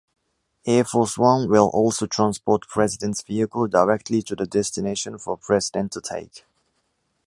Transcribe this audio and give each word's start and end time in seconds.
Air 0.65 0.83
Force 0.83 1.15
One 1.15 1.47
will 1.47 1.67
also 1.71 2.07
transport 2.07 2.67
president’s 2.67 3.21
vehicle 3.21 3.67
directly 3.67 4.23
to 4.23 4.35
the 4.35 4.47
destination 4.47 5.19
for 5.19 5.37
president 5.37 5.91
to 5.91 6.01
take. 6.01 6.43